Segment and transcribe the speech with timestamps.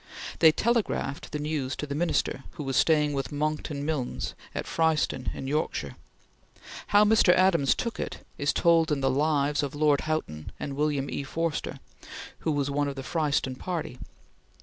[0.39, 5.29] They telegraphed the news to the Minister, who was staying with Monckton Milnes at Fryston
[5.35, 5.95] in Yorkshire.
[6.87, 7.31] How Mr.
[7.35, 11.21] Adams took it, is told in the "Lives" of Lord Houghton and William E.
[11.23, 11.79] Forster
[12.39, 13.99] who was one of the Fryston party.